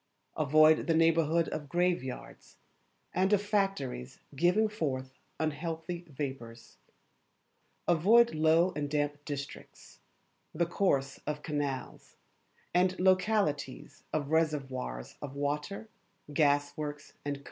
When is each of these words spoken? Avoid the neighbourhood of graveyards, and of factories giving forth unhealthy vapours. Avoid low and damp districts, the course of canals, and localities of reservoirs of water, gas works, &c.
Avoid 0.35 0.87
the 0.87 0.95
neighbourhood 0.95 1.47
of 1.49 1.69
graveyards, 1.69 2.57
and 3.13 3.31
of 3.33 3.39
factories 3.39 4.17
giving 4.35 4.67
forth 4.67 5.19
unhealthy 5.39 6.05
vapours. 6.09 6.77
Avoid 7.87 8.33
low 8.33 8.73
and 8.75 8.89
damp 8.89 9.23
districts, 9.25 9.99
the 10.55 10.65
course 10.65 11.19
of 11.27 11.43
canals, 11.43 12.15
and 12.73 12.99
localities 12.99 14.01
of 14.11 14.31
reservoirs 14.31 15.17
of 15.21 15.35
water, 15.35 15.87
gas 16.33 16.75
works, 16.75 17.13
&c. 17.23 17.35